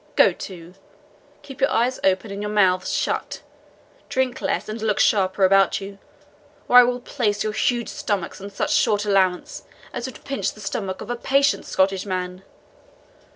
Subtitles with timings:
[0.15, 0.73] Go to
[1.43, 3.43] keep your eyes open and your mouths shut
[4.09, 5.99] drink less, and look sharper about you;
[6.67, 9.61] or I will place your huge stomachs on such short allowance
[9.93, 12.41] as would pinch the stomach of a patient Scottish man."